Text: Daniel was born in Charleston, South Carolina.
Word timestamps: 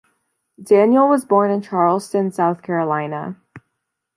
Daniel 0.59 1.07
was 1.07 1.25
born 1.25 1.51
in 1.51 1.61
Charleston, 1.61 2.31
South 2.31 2.63
Carolina. 2.63 3.37